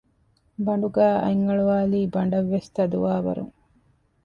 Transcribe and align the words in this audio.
ބަނޑުގައި 0.65 1.17
އަތް 1.23 1.43
އަޅުވާލީ 1.47 1.99
ބަނޑަށްވެސް 2.13 2.69
ތަދުވާ 2.75 3.13
ވަރުން 3.25 3.53